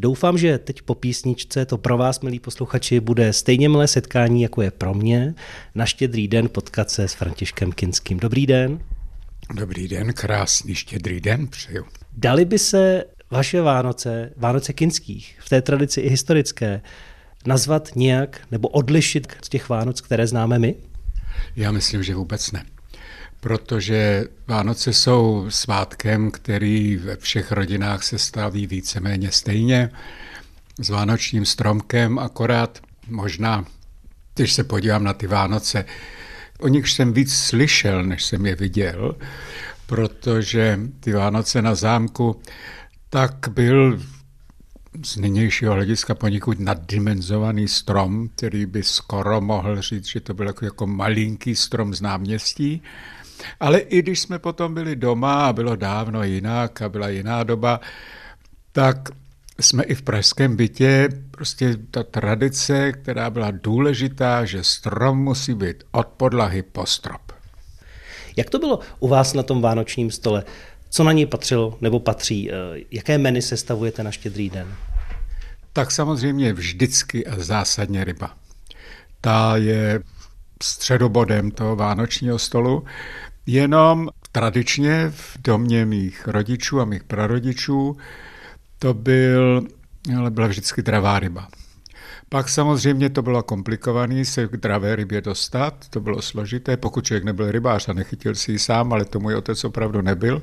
[0.00, 4.62] Doufám, že teď po písničce to pro vás, milí posluchači, bude stejně milé setkání, jako
[4.62, 5.34] je pro mě,
[5.74, 8.18] na štědrý den potkat se s Františkem Kinským.
[8.18, 8.80] Dobrý den.
[9.54, 11.84] Dobrý den, krásný štědrý den přeju.
[12.12, 16.80] Dali by se vaše Vánoce, Vánoce kinských, v té tradici i historické,
[17.46, 20.74] nazvat nějak nebo odlišit z těch Vánoc, které známe my?
[21.56, 22.64] Já myslím, že vůbec ne.
[23.40, 29.90] Protože Vánoce jsou svátkem, který ve všech rodinách se staví víceméně stejně,
[30.80, 33.64] s vánočním stromkem, akorát možná,
[34.34, 35.84] když se podívám na ty Vánoce,
[36.60, 39.16] o nich jsem víc slyšel, než jsem je viděl,
[39.86, 42.40] protože ty Vánoce na zámku
[43.10, 44.00] tak byl
[45.04, 50.64] z nynějšího hlediska poněkud naddimenzovaný strom, který by skoro mohl říct, že to byl jako,
[50.64, 52.82] jako malinký strom z náměstí.
[53.60, 57.80] Ale i když jsme potom byli doma a bylo dávno jinak a byla jiná doba,
[58.72, 59.08] tak
[59.60, 65.84] jsme i v pražském bytě, prostě ta tradice, která byla důležitá, že strom musí být
[65.90, 67.32] od podlahy po strop.
[68.36, 70.44] Jak to bylo u vás na tom vánočním stole?
[70.90, 72.50] Co na něj patřilo nebo patří?
[72.50, 72.54] Eh,
[72.90, 74.74] jaké menu sestavujete na štědrý den?
[75.72, 78.34] Tak samozřejmě vždycky a zásadně ryba.
[79.20, 80.00] Ta je
[80.62, 82.84] středobodem toho vánočního stolu.
[83.50, 87.96] Jenom tradičně v domě mých rodičů a mých prarodičů
[88.78, 89.62] to byl,
[90.18, 91.48] ale byla vždycky dravá ryba.
[92.28, 97.24] Pak samozřejmě to bylo komplikované se k dravé rybě dostat, to bylo složité, pokud člověk
[97.24, 100.42] nebyl rybář a nechytil si ji sám, ale to můj otec opravdu nebyl.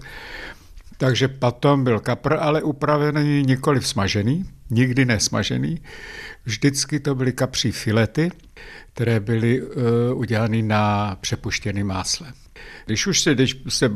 [0.98, 5.82] Takže potom byl kapr, ale upravený nikoli smažený, nikdy nesmažený.
[6.46, 8.32] Vždycky to byly kapří filety,
[8.94, 9.70] které byly uh,
[10.14, 12.34] udělány na přepuštěném másle.
[12.86, 13.92] Když už se, když se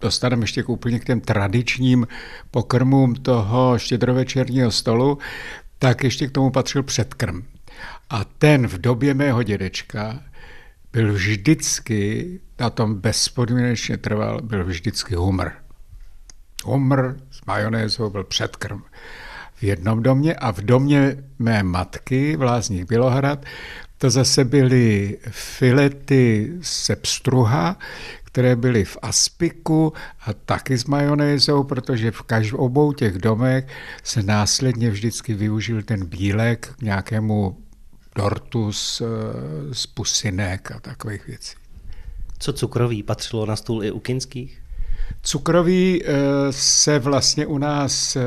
[0.00, 2.06] dostaneme ještě k úplně k těm tradičním
[2.50, 5.18] pokrmům toho štědrovečerního stolu,
[5.78, 7.42] tak ještě k tomu patřil předkrm.
[8.10, 10.22] A ten v době mého dědečka
[10.92, 15.48] byl vždycky, na tom bezpodmínečně trval, byl vždycky humr.
[16.64, 18.82] Humr s majonézou byl předkrm
[19.54, 23.44] v jednom domě a v domě mé matky v Lázních Bělohrad
[24.00, 27.78] to zase byly filety se pstruha,
[28.24, 29.92] které byly v aspiku
[30.26, 33.66] a taky s majonézou, protože v každém obou těch domech
[34.04, 37.58] se následně vždycky využil ten bílek k nějakému
[38.16, 39.02] dortu z,
[39.72, 41.56] z pusinek a takových věcí.
[42.38, 44.62] Co cukroví patřilo na stůl i u kinských?
[45.22, 46.12] Cukroví eh,
[46.50, 48.22] se vlastně u nás eh,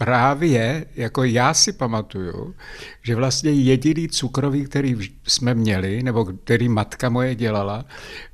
[0.00, 2.54] právě, jako já si pamatuju,
[3.02, 4.96] že vlastně jediný cukrový, který
[5.26, 7.84] jsme měli, nebo který matka moje dělala,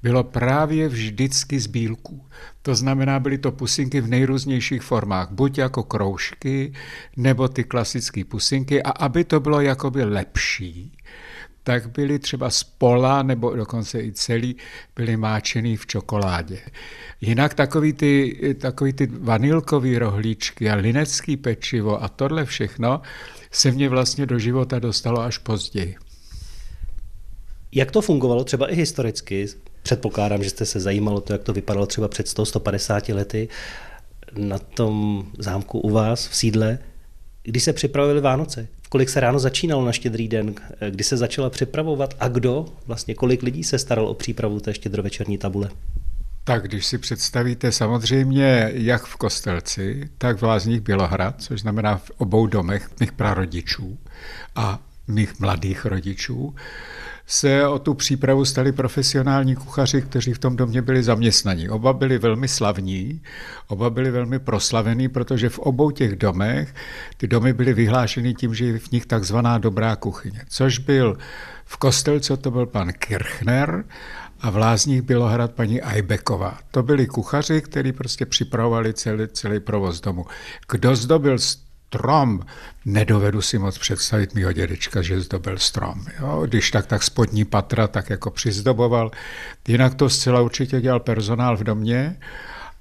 [0.03, 2.27] bylo právě vždycky z bílků.
[2.63, 6.73] To znamená, byly to pusinky v nejrůznějších formách, buď jako kroužky,
[7.17, 10.93] nebo ty klasické pusinky, a aby to bylo jakoby lepší,
[11.67, 14.57] tak byly třeba z pola nebo dokonce i celý
[14.97, 16.59] byly máčený v čokoládě.
[17.21, 23.01] Jinak takový ty, takový ty vanilkový rohlíčky a linecký pečivo a tohle všechno
[23.51, 25.97] se mě vlastně do života dostalo až později.
[27.73, 29.47] Jak to fungovalo třeba i historicky?
[29.83, 33.49] Předpokládám, že jste se zajímalo to, jak to vypadalo třeba před 100-150 lety
[34.39, 36.79] na tom zámku u vás v sídle,
[37.43, 40.55] když se připravili Vánoce kolik se ráno začínalo na štědrý den,
[40.91, 45.39] kdy se začala připravovat a kdo, vlastně kolik lidí se staral o přípravu té štědrovečerní
[45.39, 45.69] tabule?
[46.45, 52.11] Tak když si představíte samozřejmě jak v Kostelci, tak v Lázních Bělohrad, což znamená v
[52.17, 53.99] obou domech mých prarodičů
[54.57, 54.79] a
[55.41, 56.55] mladých rodičů,
[57.27, 61.69] se o tu přípravu stali profesionální kuchaři, kteří v tom domě byli zaměstnaní.
[61.69, 63.21] Oba byli velmi slavní,
[63.69, 66.75] oba byli velmi proslavení, protože v obou těch domech
[67.17, 71.19] ty domy byly vyhlášeny tím, že je v nich takzvaná dobrá kuchyně, což byl
[71.65, 73.85] v Kostelce to byl pan Kirchner
[74.41, 76.59] a v Lázních Bělohrad paní Ajbeková.
[76.71, 80.27] To byli kuchaři, kteří prostě připravovali celý, celý provoz domu.
[80.71, 81.39] Kdo zdobil
[81.87, 82.41] strom.
[82.85, 86.05] Nedovedu si moc představit mýho dědečka, že zdobil strom.
[86.21, 86.43] Jo?
[86.47, 89.11] Když tak, tak spodní patra tak jako přizdoboval.
[89.69, 92.17] Jinak to zcela určitě dělal personál v domě.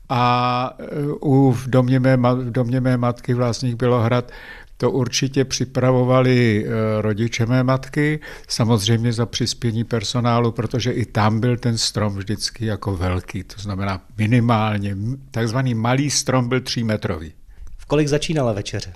[0.10, 0.86] A e,
[1.22, 4.32] u, v, domě mé, v domě mé matky vlastních Bělohrad
[4.78, 11.58] to určitě připravovali e, rodiče mé matky, samozřejmě za přispění personálu, protože i tam byl
[11.58, 14.98] ten strom vždycky jako velký, to znamená minimálně,
[15.32, 17.34] takzvaný malý strom byl třímetrový.
[17.86, 18.94] V kolik začínala večeře?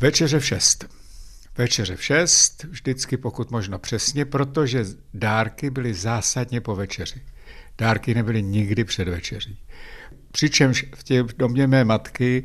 [0.00, 0.88] Večeře v šest.
[1.58, 7.22] Večeře v šest, vždycky pokud možno přesně, protože dárky byly zásadně po večeři.
[7.78, 9.58] Dárky nebyly nikdy před večeří.
[10.32, 12.44] Přičemž v těch domě mé matky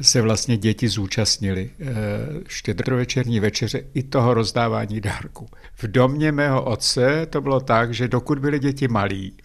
[0.00, 1.86] se vlastně děti zúčastnili eh,
[2.48, 5.48] štědrovečerní večeře i toho rozdávání dárku.
[5.74, 9.36] V domě mého otce to bylo tak, že dokud byly děti malí,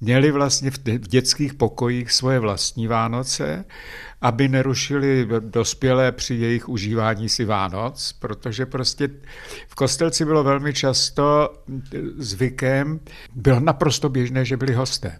[0.00, 3.64] měli vlastně v dětských pokojích svoje vlastní Vánoce,
[4.20, 9.08] aby nerušili dospělé při jejich užívání si Vánoc, protože prostě
[9.68, 11.52] v kostelci bylo velmi často
[12.16, 13.00] zvykem,
[13.34, 15.18] bylo naprosto běžné, že byli hosté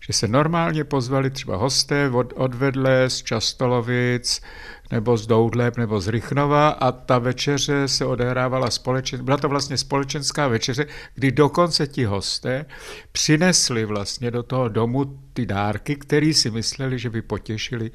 [0.00, 4.42] že se normálně pozvali třeba hosté od, odvedle z Častolovic
[4.90, 9.76] nebo z Doudleb nebo z Rychnova a ta večeře se odehrávala společenská, byla to vlastně
[9.76, 12.66] společenská večeře, kdy dokonce ti hosté
[13.12, 17.90] přinesli vlastně do toho domu ty dárky, který si mysleli, že by potěšili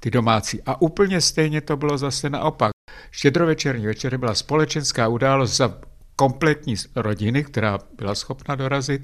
[0.00, 0.62] ty domácí.
[0.66, 2.70] A úplně stejně to bylo zase naopak.
[3.10, 5.78] Štědrovečerní večeře byla společenská událost za
[6.16, 9.02] kompletní rodiny, která byla schopna dorazit,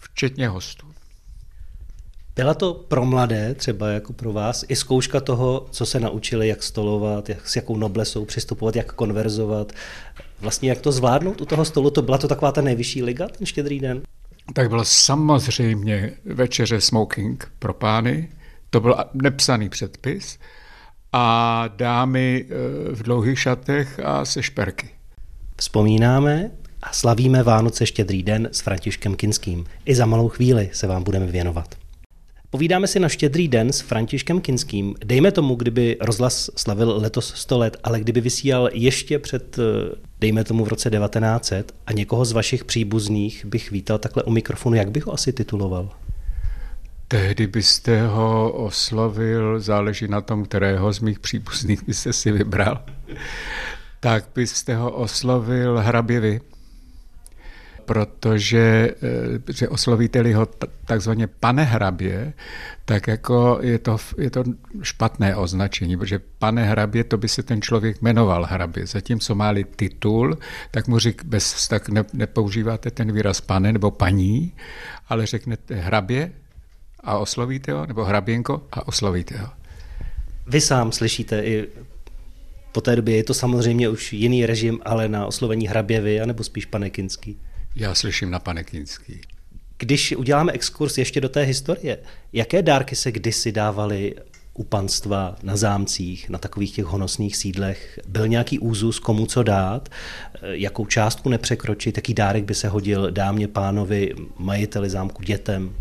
[0.00, 0.93] včetně hostů.
[2.36, 6.62] Byla to pro mladé, třeba jako pro vás, i zkouška toho, co se naučili, jak
[6.62, 9.72] stolovat, jak, s jakou noblesou přistupovat, jak konverzovat,
[10.40, 13.46] vlastně jak to zvládnout u toho stolu, to byla to taková ta nejvyšší liga, ten
[13.46, 14.02] štědrý den?
[14.54, 18.28] Tak byl samozřejmě večeře smoking pro pány,
[18.70, 20.38] to byl nepsaný předpis,
[21.16, 22.54] a dámy e,
[22.94, 24.88] v dlouhých šatech a se šperky.
[25.56, 26.50] Vzpomínáme
[26.82, 29.64] a slavíme Vánoce štědrý den s Františkem Kinským.
[29.84, 31.74] I za malou chvíli se vám budeme věnovat.
[32.54, 34.94] Povídáme si na štědrý den s Františkem Kinským.
[35.04, 40.44] Dejme tomu, kdyby rozhlas slavil letos 100 let, ale kdyby vysílal ještě před, eh, dejme
[40.44, 44.90] tomu v roce 1900 a někoho z vašich příbuzných bych vítal takhle u mikrofonu, jak
[44.90, 45.90] bych ho asi tituloval?
[47.08, 52.82] Tehdy byste ho oslovil, záleží na tom, kterého z mých příbuzných byste si vybral,
[54.00, 56.40] tak byste ho oslovil hraběvy
[57.86, 58.90] protože
[59.48, 60.46] eh, že oslovíte-li ho
[60.86, 62.32] takzvaně pane hrabě,
[62.84, 64.44] tak jako je to, je to
[64.82, 68.86] špatné označení, protože pane hrabě, to by se ten člověk jmenoval hrabě.
[68.86, 70.38] Zatímco má-li titul,
[70.70, 74.52] tak mu řík, bez, tak ne, nepoužíváte ten výraz pane nebo paní,
[75.08, 76.32] ale řeknete hrabě
[77.00, 79.48] a oslovíte ho, nebo hraběnko a oslovíte ho.
[80.46, 81.68] Vy sám slyšíte i
[82.74, 86.66] po té době je to samozřejmě už jiný režim, ale na oslovení hraběvy, anebo spíš
[86.66, 87.38] panekinský?
[87.76, 89.20] Já slyším na Panekínský.
[89.78, 91.98] Když uděláme exkurs ještě do té historie,
[92.32, 94.14] jaké dárky se kdysi dávaly
[94.54, 97.98] u panstva, na zámcích, na takových těch honosných sídlech?
[98.08, 99.88] Byl nějaký úzus, komu co dát,
[100.42, 105.74] jakou částku nepřekročit, jaký dárek by se hodil dámě, pánovi, majiteli zámku, dětem?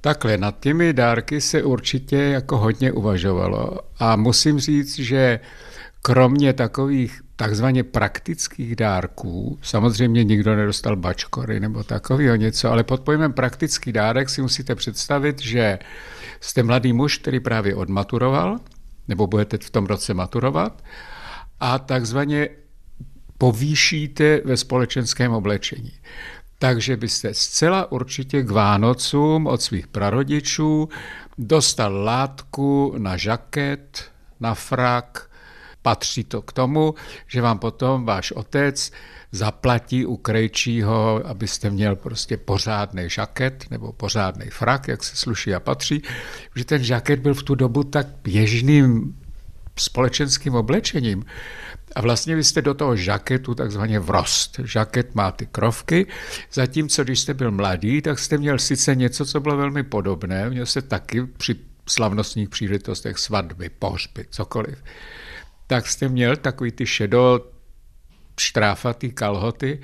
[0.00, 5.40] Takhle, nad těmi dárky se určitě jako hodně uvažovalo a musím říct, že
[6.02, 13.32] kromě takových takzvaně praktických dárků, samozřejmě nikdo nedostal bačkory nebo takového něco, ale pod pojmem
[13.32, 15.78] praktický dárek si musíte představit, že
[16.40, 18.58] jste mladý muž, který právě odmaturoval,
[19.08, 20.84] nebo budete v tom roce maturovat,
[21.60, 22.48] a takzvaně
[23.38, 25.92] povýšíte ve společenském oblečení.
[26.58, 30.88] Takže byste zcela určitě k Vánocům od svých prarodičů
[31.38, 34.04] dostal látku na žaket,
[34.40, 35.30] na frak,
[35.84, 36.94] patří to k tomu,
[37.26, 38.92] že vám potom váš otec
[39.32, 45.60] zaplatí u krejčího, abyste měl prostě pořádný žaket nebo pořádný frak, jak se sluší a
[45.60, 46.02] patří,
[46.56, 49.16] že ten žaket byl v tu dobu tak běžným
[49.76, 51.24] společenským oblečením.
[51.94, 54.60] A vlastně vy jste do toho žaketu takzvaně vrost.
[54.64, 56.06] Žaket má ty krovky,
[56.52, 60.66] zatímco když jste byl mladý, tak jste měl sice něco, co bylo velmi podobné, měl
[60.66, 61.56] se taky při
[61.88, 64.78] slavnostních příležitostech svatby, pohřby, cokoliv
[65.66, 67.40] tak jste měl takový ty šedo
[68.40, 69.80] štráfatý kalhoty,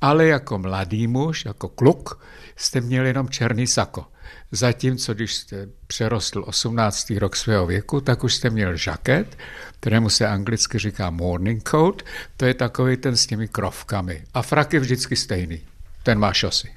[0.00, 2.24] ale jako mladý muž, jako kluk,
[2.56, 4.06] jste měl jenom černý sako.
[4.52, 7.10] Zatímco, když jste přerostl 18.
[7.10, 9.38] rok svého věku, tak už jste měl žaket,
[9.80, 12.02] kterému se anglicky říká morning coat,
[12.36, 14.24] to je takový ten s těmi krovkami.
[14.34, 15.60] A frak je vždycky stejný,
[16.02, 16.74] ten má šosy.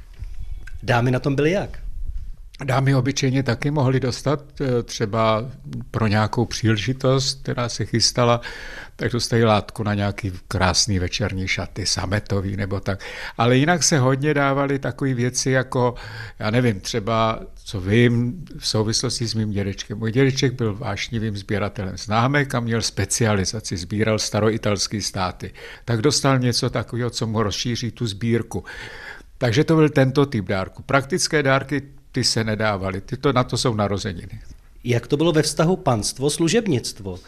[0.83, 1.84] Dámy na tom byly jak?
[2.63, 5.51] Dámy obyčejně taky mohly dostat eh, třeba
[5.91, 8.41] pro nějakou příležitost, která se chystala,
[8.95, 12.99] tak dostají látku na nějaký krásný večerní šaty, sametový nebo tak.
[13.37, 15.95] Ale jinak se hodně dávaly takové věci jako,
[16.39, 19.97] já nevím, třeba, co vím, v souvislosti s mým dědečkem.
[19.97, 25.53] Můj dědeček byl vášnivým sběratelem známek a měl specializaci, sbíral staroitalské státy.
[25.85, 28.63] Tak dostal něco takového, co mu rozšíří tu sbírku.
[29.37, 30.83] Takže to byl tento typ dárku.
[30.83, 31.81] Praktické dárky
[32.15, 33.01] ty se nedávaly.
[33.01, 34.39] Ty to, na to jsou narozeniny.
[34.83, 37.19] Jak to bylo ve vztahu panstvo, služebnictvo?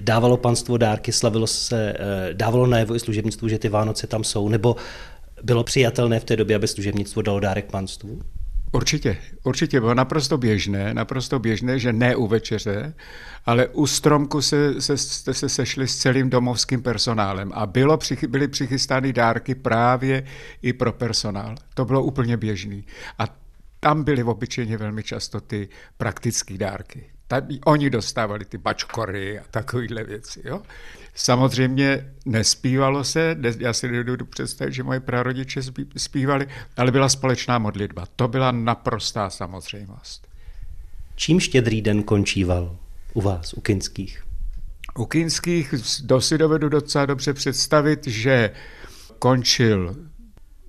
[0.00, 4.48] Dávalo panstvo dárky, slavilo se, eh, dávalo najevo i služebnictvu, že ty Vánoce tam jsou,
[4.48, 4.76] nebo
[5.42, 8.22] bylo přijatelné v té době, aby služebnictvo dalo dárek panstvu?
[8.72, 12.94] Určitě, určitě bylo naprosto běžné, naprosto běžné, že ne u večeře,
[13.46, 18.48] ale u stromku se, se, jste se sešli s celým domovským personálem a bylo, byly
[18.48, 20.24] přichystány dárky právě
[20.62, 21.54] i pro personál.
[21.74, 22.84] To bylo úplně běžný.
[23.18, 23.47] A
[23.80, 27.04] tam byly obyčejně velmi často ty praktické dárky.
[27.28, 30.42] Tady oni dostávali ty bačkory a takovéhle věci.
[30.44, 30.62] Jo?
[31.14, 35.60] Samozřejmě nespívalo se, já si nedovedu představit, že moje prarodiče
[35.96, 38.06] zpívali, ale byla společná modlitba.
[38.16, 40.28] To byla naprostá samozřejmost.
[41.16, 42.76] Čím štědrý den končíval
[43.14, 44.24] u vás, u Kinských?
[44.98, 48.50] U Kinských do si dovedu docela dobře představit, že
[49.18, 49.96] končil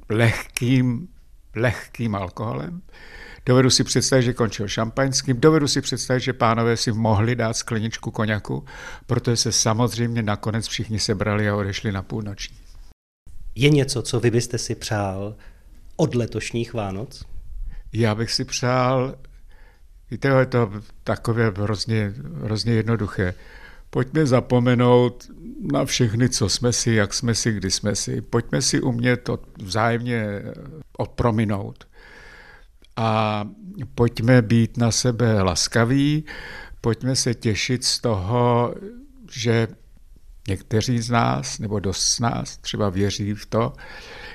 [0.09, 1.07] lehkým,
[1.59, 2.81] lehkým alkoholem,
[3.45, 8.11] Dovedu si představit, že končil šampaňským, dovedu si představit, že pánové si mohli dát skleničku
[8.11, 8.65] koněku,
[9.05, 12.57] protože se samozřejmě nakonec všichni sebrali a odešli na půlnoční.
[13.55, 15.35] Je něco, co vy byste si přál
[15.95, 17.23] od letošních Vánoc?
[17.93, 19.15] Já bych si přál,
[20.11, 20.71] víte, je to
[21.03, 22.13] takové hrozně,
[22.43, 23.33] hrozně jednoduché.
[23.89, 25.31] Pojďme zapomenout
[25.71, 28.21] na všechny, co jsme si, jak jsme si, kdy jsme si.
[28.21, 30.43] Pojďme si umět to vzájemně
[30.97, 31.87] odprominout
[32.95, 33.45] a
[33.95, 36.25] pojďme být na sebe laskaví,
[36.81, 38.75] pojďme se těšit z toho,
[39.31, 39.67] že
[40.47, 43.73] někteří z nás, nebo dost z nás třeba věří v to,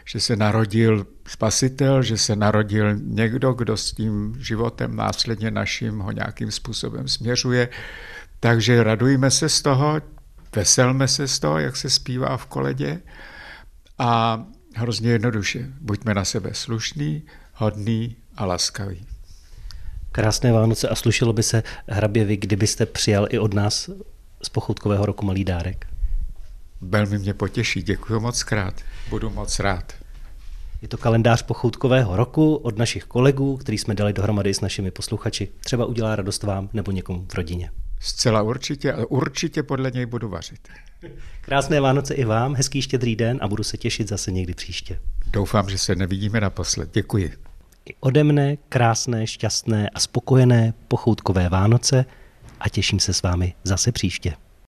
[0.05, 6.13] že se narodil spasitel, že se narodil někdo, kdo s tím životem následně naším ho
[6.13, 7.69] nějakým způsobem směřuje.
[8.45, 10.01] Takže radujme se z toho,
[10.57, 13.01] veselme se z toho, jak se zpívá v koledě
[13.99, 17.23] a hrozně jednoduše, buďme na sebe slušný,
[17.55, 19.07] hodný a laskavý.
[20.13, 23.91] Krásné Vánoce a slušelo by se hrabě vy, kdybyste přijal i od nás
[24.43, 25.87] z pochoutkového roku malý dárek.
[26.81, 28.75] Velmi mě potěší, děkuji moc krát,
[29.09, 29.93] budu moc rád.
[30.83, 35.49] Je to kalendář pochoutkového roku od našich kolegů, který jsme dali dohromady s našimi posluchači.
[35.61, 37.71] Třeba udělá radost vám nebo někomu v rodině.
[38.05, 40.69] Zcela určitě, ale určitě podle něj budu vařit.
[41.41, 45.01] Krásné Vánoce i vám, hezký štědrý den a budu se těšit zase někdy příště.
[45.27, 46.91] Doufám, že se nevidíme naposled.
[46.93, 47.33] Děkuji
[47.87, 52.05] i ode mne krásné, šťastné a spokojené pochoutkové Vánoce
[52.61, 54.35] a těším se s vámi zase příště.